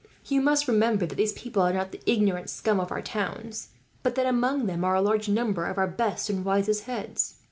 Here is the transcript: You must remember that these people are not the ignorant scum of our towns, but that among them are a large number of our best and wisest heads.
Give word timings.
You 0.25 0.41
must 0.41 0.67
remember 0.67 1.05
that 1.05 1.13
these 1.13 1.33
people 1.33 1.61
are 1.61 1.73
not 1.75 1.91
the 1.91 2.01
ignorant 2.07 2.49
scum 2.49 2.79
of 2.79 2.91
our 2.91 3.03
towns, 3.03 3.67
but 4.01 4.15
that 4.15 4.25
among 4.25 4.65
them 4.65 4.83
are 4.83 4.95
a 4.95 4.99
large 5.01 5.29
number 5.29 5.67
of 5.67 5.77
our 5.77 5.85
best 5.85 6.27
and 6.27 6.43
wisest 6.43 6.85
heads. 6.85 7.35